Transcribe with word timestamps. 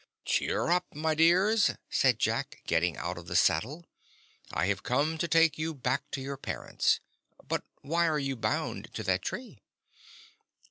"Cheer 0.25 0.69
up, 0.71 0.95
my 0.95 1.13
dears," 1.13 1.75
said 1.91 2.17
Jack, 2.17 2.63
getting 2.65 2.97
out 2.97 3.19
of 3.19 3.27
the 3.27 3.35
saddle. 3.35 3.85
"I 4.51 4.65
have 4.65 4.81
come 4.81 5.19
to 5.19 5.27
take 5.27 5.59
you 5.59 5.75
back 5.75 6.09
to 6.09 6.21
your 6.21 6.37
parents. 6.37 7.01
But 7.47 7.63
why 7.83 8.07
are 8.07 8.17
you 8.17 8.35
bound 8.35 8.91
to 8.95 9.03
that 9.03 9.21
tree?" 9.21 9.59